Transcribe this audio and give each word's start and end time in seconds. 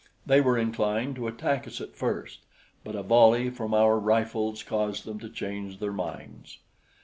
They 0.25 0.41
were 0.41 0.57
inclined 0.57 1.15
to 1.17 1.27
attack 1.27 1.67
us 1.67 1.79
at 1.79 1.95
first; 1.95 2.39
but 2.83 2.95
a 2.95 3.03
volley 3.03 3.51
from 3.51 3.71
our 3.71 3.99
rifles 3.99 4.63
caused 4.63 5.05
them 5.05 5.19
to 5.19 5.29
change 5.29 5.77
their 5.77 5.93
minds. 5.93 6.57